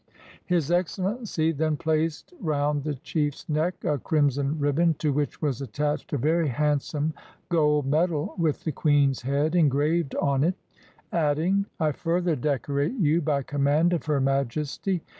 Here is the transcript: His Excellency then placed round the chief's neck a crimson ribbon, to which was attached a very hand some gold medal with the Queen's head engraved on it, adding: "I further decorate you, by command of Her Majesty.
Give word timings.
His 0.47 0.71
Excellency 0.71 1.51
then 1.51 1.77
placed 1.77 2.33
round 2.39 2.81
the 2.83 2.95
chief's 2.95 3.47
neck 3.47 3.85
a 3.85 3.99
crimson 3.99 4.57
ribbon, 4.57 4.95
to 4.95 5.13
which 5.13 5.43
was 5.43 5.61
attached 5.61 6.11
a 6.11 6.17
very 6.17 6.47
hand 6.47 6.81
some 6.81 7.13
gold 7.49 7.85
medal 7.85 8.33
with 8.39 8.63
the 8.63 8.71
Queen's 8.71 9.21
head 9.21 9.53
engraved 9.53 10.15
on 10.15 10.43
it, 10.43 10.55
adding: 11.11 11.67
"I 11.79 11.91
further 11.91 12.35
decorate 12.35 12.95
you, 12.95 13.21
by 13.21 13.43
command 13.43 13.93
of 13.93 14.07
Her 14.07 14.19
Majesty. 14.19 15.03